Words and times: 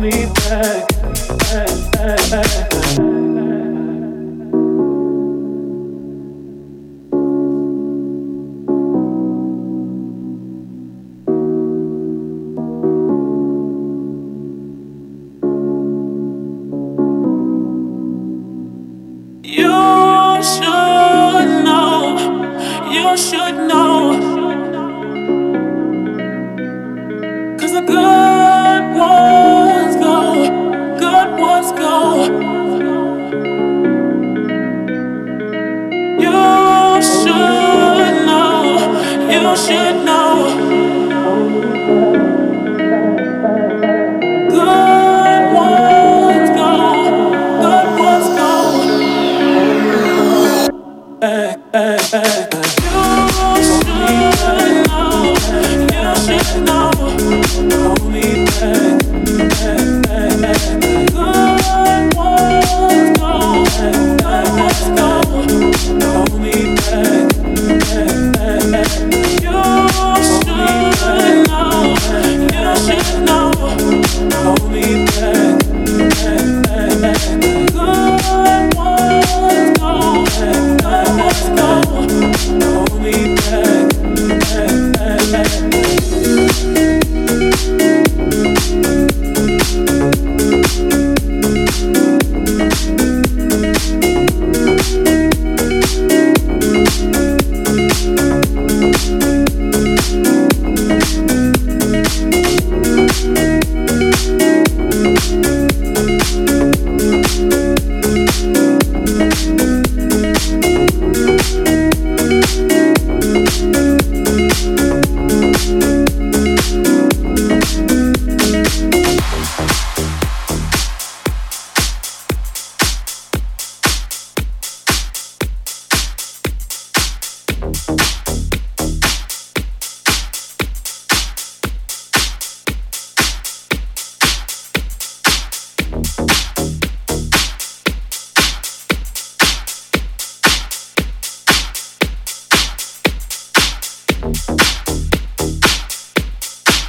me 0.00 0.10
back, 0.34 0.88
back, 1.38 1.92
back, 1.92 2.30
back. 2.30 2.59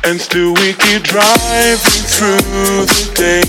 And 0.03 0.19
still 0.19 0.53
we 0.56 0.74
keep 0.74 1.03
driving 1.03 2.06
through 2.09 2.89
the 2.89 3.12
day, 3.15 3.45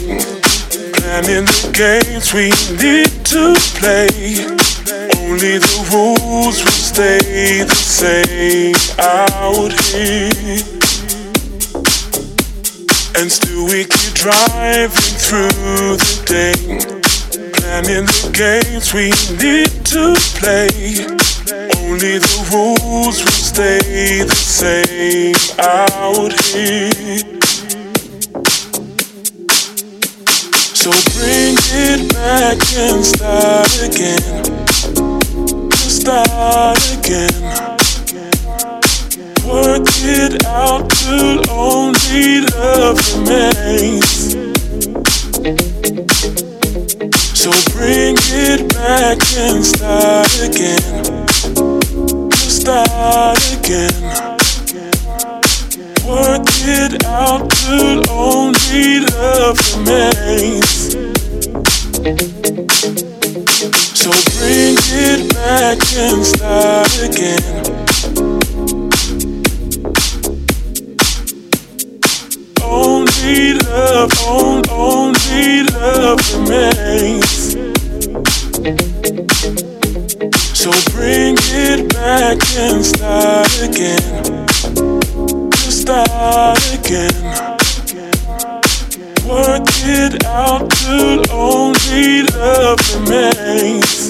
planning 0.93 1.47
the 1.47 1.73
games 1.73 2.35
we 2.35 2.53
need 2.77 3.09
to 3.33 3.57
play. 3.81 4.45
Only 5.25 5.59
the 5.59 5.89
rules 5.91 6.63
will 6.63 6.71
stay 6.71 7.63
the 7.65 7.75
same 7.75 8.77
out 9.01 9.73
here. 9.91 10.61
And 13.19 13.33
still 13.33 13.65
we 13.65 13.85
keep 13.85 14.13
driving 14.13 15.17
through 15.25 15.97
the 15.97 16.23
day, 16.27 16.53
planning 17.55 18.05
the 18.05 18.31
games 18.37 18.93
we 18.93 19.09
need 19.41 19.73
to 19.87 20.15
play. 20.39 21.32
Only 21.85 22.19
the 22.19 22.49
rules 22.53 23.19
will 23.23 23.43
stay 23.53 24.23
the 24.23 24.35
same 24.35 25.35
out 25.59 26.33
here. 26.51 27.23
So 30.75 30.91
bring 31.15 31.57
it 31.75 32.13
back 32.15 32.59
and 32.77 33.05
start 33.05 33.73
again. 33.83 34.45
Start 35.73 36.79
again. 36.99 37.35
Work 39.45 39.89
it 40.05 40.47
out 40.47 40.89
till 40.89 41.51
only 41.51 42.43
love 42.43 42.99
remains. 43.19 44.35
So 47.35 47.51
bring 47.73 48.17
it 48.19 48.73
back 48.73 49.19
and 49.37 49.65
start 49.65 50.31
again 50.41 51.32
start 52.63 53.43
again. 53.59 54.03
Work 56.07 56.47
it 56.63 57.05
out 57.05 57.51
till 57.51 58.09
only 58.09 59.01
love 59.01 59.59
remains. 59.75 60.93
So 63.99 64.11
bring 64.39 64.77
it 64.79 65.35
back 65.35 65.79
and 65.97 66.25
start 66.25 66.93
again. 67.03 67.43
Only 72.63 73.55
love, 73.55 74.13
only 74.71 75.65
love 75.65 76.21
remains. 76.35 77.72
So 80.63 80.71
bring 80.93 81.35
it 81.41 81.93
back 81.93 82.39
and 82.57 82.85
start 82.85 83.51
again. 83.63 84.47
Just 85.51 85.81
start 85.83 86.57
again. 86.73 87.59
Work 89.29 89.67
it 89.83 90.25
out 90.25 90.71
till 90.71 91.29
only 91.33 92.23
love 92.23 92.79
remains. 92.95 94.02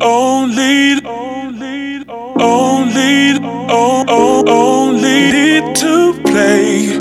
Only, 0.00 1.04
only, 1.04 2.04
only, 2.08 3.38
only 4.48 5.32
need 5.32 5.76
to 5.76 6.14
play. 6.24 6.98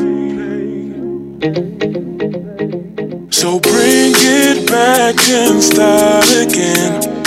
So 3.31 3.60
bring 3.60 4.13
it 4.18 4.68
back 4.69 5.16
and 5.30 5.63
start 5.63 6.30
again. 6.31 7.21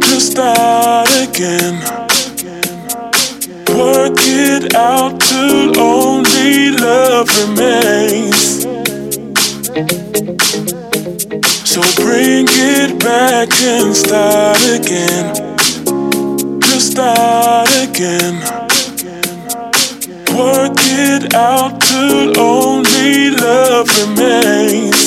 Just 0.00 0.32
start 0.32 1.10
again. 1.28 1.82
Work 3.76 4.18
it 4.20 4.74
out 4.74 5.20
till 5.20 5.78
only 5.80 6.21
love 6.82 7.28
remains. 7.38 8.62
So 11.64 11.80
bring 12.02 12.46
it 12.50 12.98
back 12.98 13.48
and 13.62 13.94
start 13.94 14.58
again. 14.78 15.26
Just 16.60 16.92
start 16.92 17.70
again. 17.86 18.34
Work 20.36 20.76
it 20.78 21.34
out 21.34 21.80
till 21.80 22.38
only 22.40 23.30
love 23.30 23.88
remains. 24.00 25.01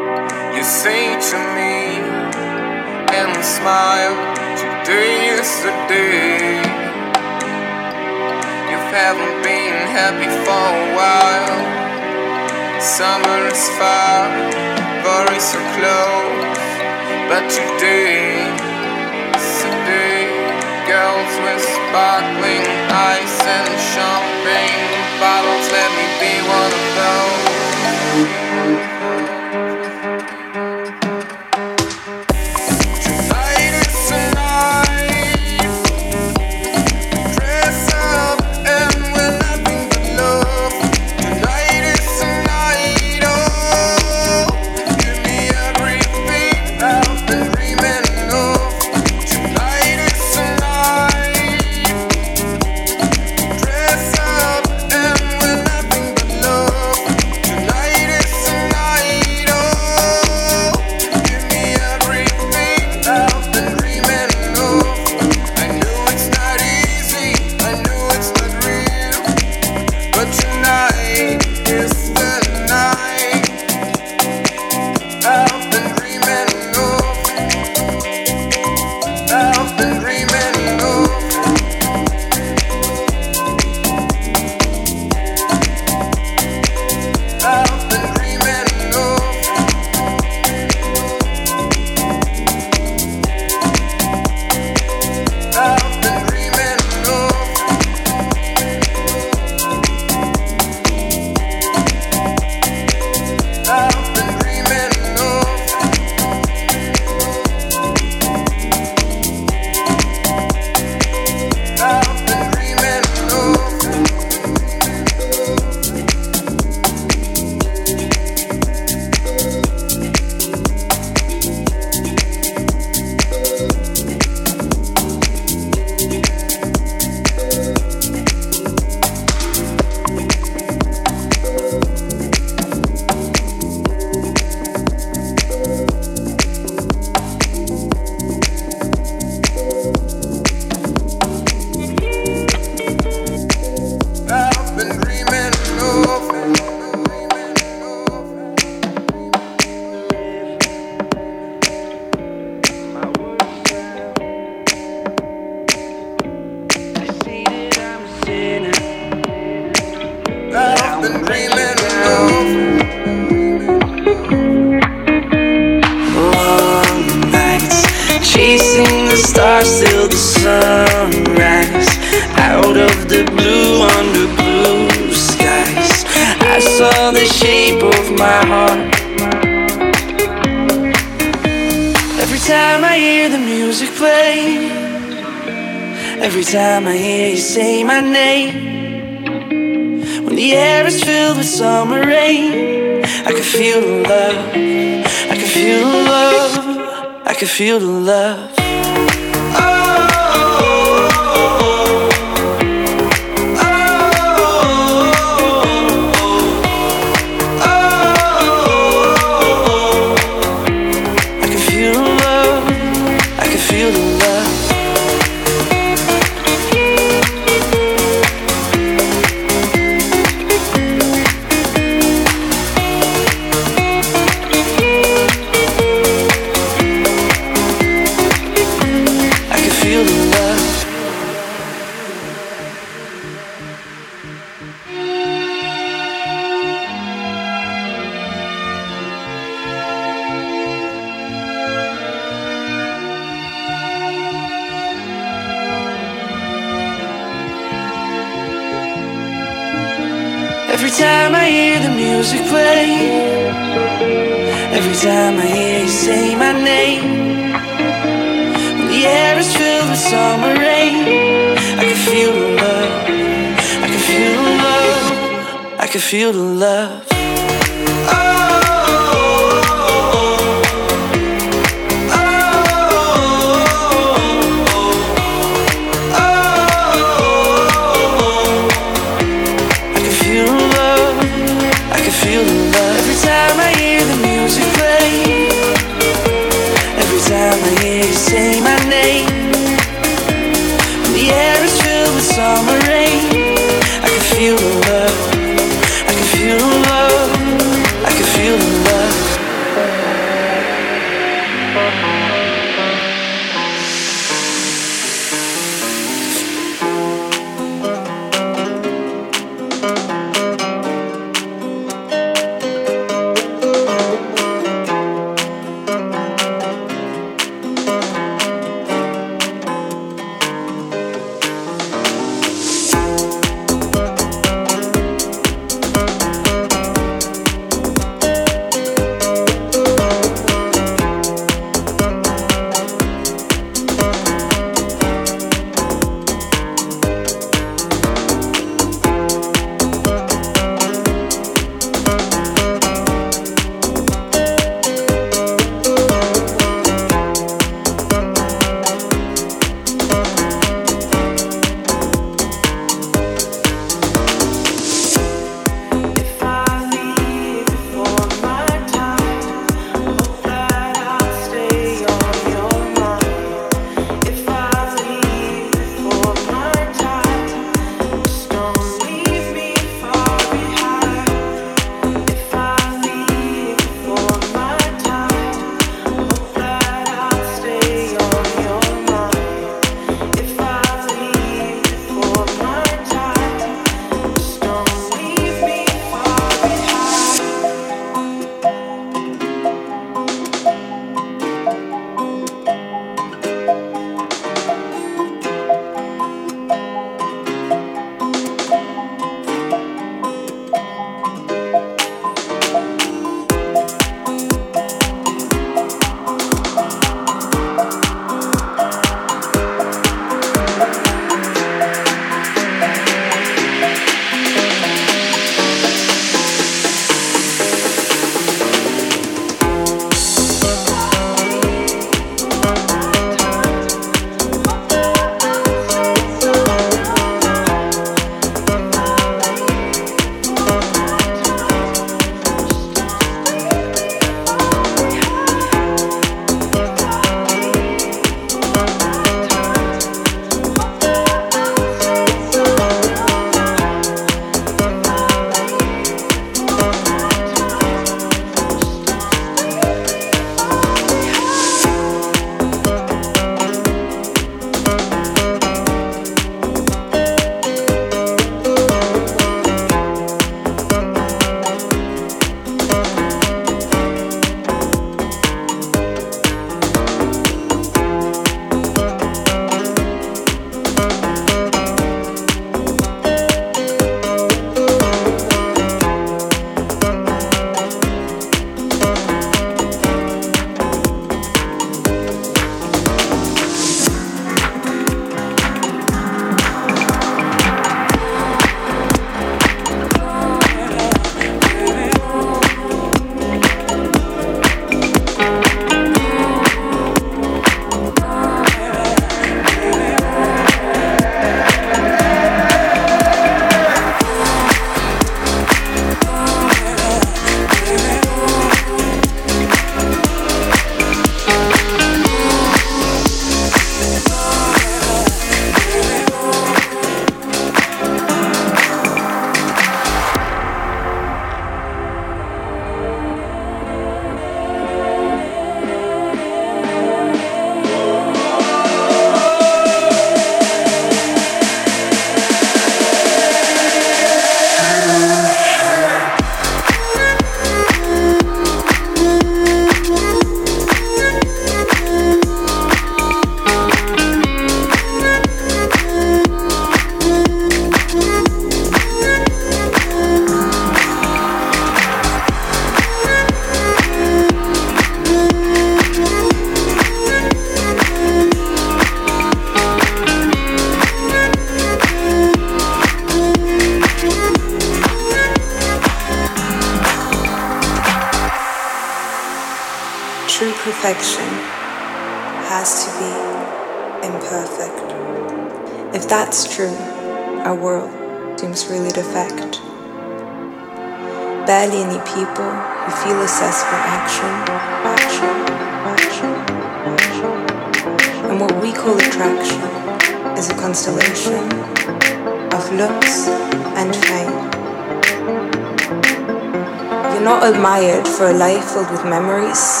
For 598.40 598.48
a 598.48 598.54
life 598.54 598.96
filled 598.96 599.10
with 599.10 599.22
memories, 599.22 600.00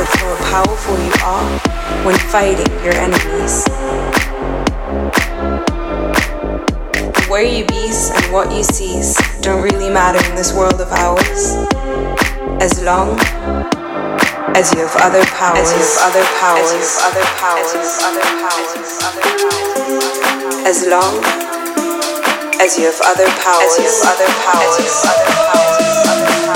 but 0.00 0.08
for 0.16 0.32
how 0.48 0.64
powerful 0.64 0.96
you 0.96 1.12
are 1.20 1.44
when 2.00 2.16
fighting 2.32 2.64
your 2.80 2.96
enemies. 2.96 3.68
Where 7.28 7.44
you 7.44 7.66
be 7.66 7.92
and 8.16 8.32
what 8.32 8.50
you 8.50 8.64
seize 8.64 9.14
don't 9.42 9.62
really 9.62 9.92
matter 9.92 10.24
in 10.30 10.36
this 10.36 10.54
world 10.54 10.80
of 10.80 10.88
ours. 10.88 11.52
As 12.64 12.80
long 12.82 13.20
as 14.56 14.72
you 14.72 14.80
have 14.80 14.96
other 14.96 15.20
powers, 15.36 15.68
as 15.68 15.76
you 15.76 15.84
have 15.84 16.00
other 16.08 16.24
powers, 16.40 16.72
as 16.72 16.80
you 16.80 16.88
have 16.96 17.12
other 17.12 17.28
powers, 17.36 17.76
powers, 17.76 18.08
other 18.08 18.24
powers. 18.40 19.04
As 20.64 20.80
long 20.88 21.20
as 22.56 22.78
you 22.80 22.88
have 22.88 23.04
other 23.04 23.28
powers, 23.44 23.76
as 23.76 23.84
you 23.84 23.84
have 23.84 24.16
other 24.16 24.32
powers, 24.32 24.80
other 24.80 25.04
powers, 25.04 25.04
other 25.04 25.28
powers. 25.52 26.47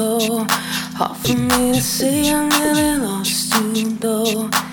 Baby, 0.00 0.46
for 0.98 1.36
me 1.36 1.78
how 2.30 2.48
you 2.48 3.02
like 3.04 3.26
to 3.50 3.72
be 3.74 3.84
loved. 4.00 4.69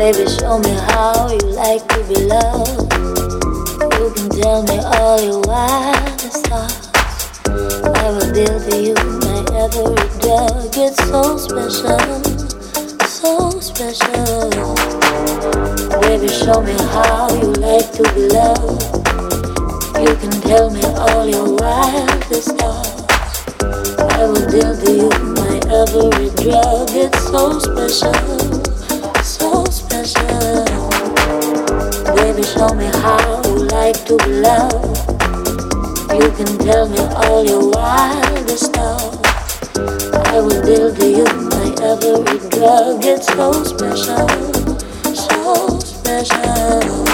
Baby, 0.00 0.24
show 0.30 0.58
me 0.58 0.70
how 0.70 1.28
you 1.28 1.44
like 1.52 1.86
to 1.88 2.02
be 2.08 2.24
loved. 2.24 2.90
You 4.00 4.10
can 4.16 4.30
tell 4.30 4.62
me 4.62 4.78
all 4.78 5.20
your 5.20 5.40
wildest 5.42 6.46
thoughts. 6.46 6.88
I 7.44 8.08
will 8.08 8.32
deal 8.32 8.58
to 8.64 8.80
you 8.80 8.94
my 9.20 9.44
every 9.60 9.92
drug. 10.24 10.72
It's 10.72 10.96
so 11.04 11.36
special, 11.36 12.00
so 13.04 13.60
special. 13.60 14.48
Baby, 16.00 16.28
show 16.28 16.62
me 16.62 16.72
how 16.96 17.28
you 17.34 17.52
like 17.60 17.92
to 17.92 18.02
be 18.14 18.24
loved. 18.32 18.80
You 20.00 20.16
can 20.16 20.32
tell 20.48 20.70
me 20.70 20.82
all 20.96 21.28
your 21.28 21.56
wildest 21.56 22.56
thoughts. 22.56 23.04
I 24.00 24.24
will 24.24 24.48
deal 24.48 24.74
to 24.74 24.90
you 24.96 25.10
my 25.36 25.60
every 25.68 26.30
drug. 26.40 26.88
It's 26.88 27.22
so 27.28 27.58
special, 27.58 28.39
so 43.22 43.64
special. 43.64 44.26
Baby, 46.14 46.42
show 46.42 47.09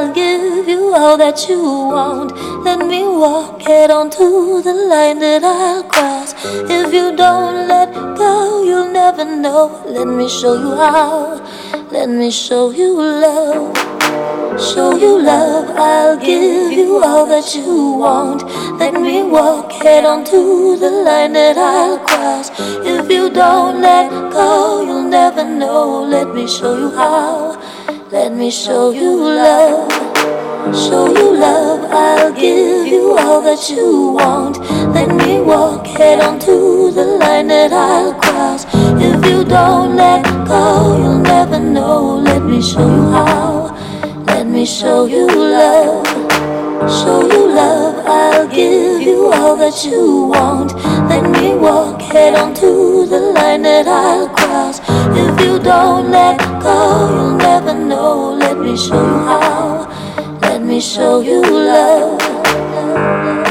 so 0.00 0.12
give 0.14 0.66
you 0.66 0.94
all 0.94 1.16
that 1.18 1.46
you 1.48 1.62
want. 1.62 2.32
Let 2.64 2.86
me 2.86 3.02
walk 3.02 3.60
head 3.60 3.90
onto 3.90 4.62
the 4.62 4.72
line 4.72 5.18
that 5.18 5.44
I'll 5.44 5.82
cross. 5.84 6.32
If 6.76 6.92
you 6.94 7.14
don't 7.14 7.68
let 7.68 7.92
go, 8.16 8.62
you'll 8.62 8.90
never 8.90 9.24
know. 9.24 9.82
Let 9.86 10.06
me 10.06 10.26
show 10.28 10.54
you 10.54 10.74
how. 10.74 11.44
Let 11.90 12.08
me 12.08 12.30
show 12.30 12.70
you 12.70 12.90
love. 12.96 13.76
Show 14.68 14.96
you 14.96 15.22
love, 15.22 15.68
I'll 15.76 16.16
give 16.16 16.72
you 16.72 17.02
all 17.04 17.26
that 17.26 17.54
you 17.54 17.92
want. 18.04 18.42
Let 18.78 18.94
me 18.94 19.22
walk 19.22 19.70
head 19.72 20.04
onto 20.04 20.76
the 20.76 20.90
line 20.90 21.34
that 21.34 21.58
I'll 21.58 21.98
cross. 21.98 22.50
If 22.96 23.10
you 23.10 23.28
don't 23.30 23.82
let 23.82 24.10
go, 24.32 24.82
you'll 24.86 25.10
never 25.20 25.44
know. 25.44 26.02
Let 26.02 26.34
me 26.34 26.46
show 26.46 26.76
you 26.78 26.90
how. 26.90 27.99
Let 28.12 28.34
me 28.34 28.50
show 28.50 28.90
you 28.90 29.22
love. 29.22 29.88
Show 30.74 31.06
you 31.16 31.36
love, 31.38 31.88
I'll 31.92 32.32
give 32.32 32.88
you 32.88 33.16
all 33.16 33.40
that 33.42 33.70
you 33.70 34.10
want. 34.18 34.58
Let 34.92 35.14
me 35.14 35.40
walk 35.40 35.86
head 35.86 36.18
onto 36.18 36.90
the 36.90 37.04
line 37.04 37.46
that 37.46 37.72
I'll 37.72 38.12
cross. 38.14 38.66
If 39.00 39.24
you 39.24 39.44
don't 39.44 39.94
let 39.94 40.24
go, 40.44 40.98
you'll 40.98 41.18
never 41.20 41.60
know. 41.60 42.16
Let 42.16 42.42
me 42.42 42.60
show 42.60 42.80
you 42.80 43.12
how. 43.12 43.76
Let 44.26 44.44
me 44.48 44.66
show 44.66 45.06
you 45.06 45.28
love. 45.28 46.04
Show 46.90 47.30
you 47.30 47.46
love, 47.54 48.04
I'll 48.06 48.48
give 48.48 49.02
you 49.02 49.32
all 49.32 49.54
that 49.54 49.84
you 49.84 50.24
want. 50.24 50.72
Me 51.32 51.54
walk 51.54 52.00
head 52.02 52.34
on 52.34 52.54
to 52.54 53.06
the 53.06 53.20
line 53.20 53.62
that 53.62 53.86
I'll 53.86 54.28
cross. 54.28 54.80
If 55.16 55.40
you 55.44 55.58
don't 55.58 56.10
let 56.10 56.38
go, 56.62 57.08
you'll 57.14 57.36
never 57.36 57.74
know. 57.74 58.34
Let 58.34 58.58
me 58.58 58.76
show 58.76 59.02
you 59.02 59.18
how 59.28 59.88
Let 60.42 60.62
me 60.62 60.80
show 60.80 61.20
you 61.20 61.40
love. 61.42 62.20
so 62.80 63.49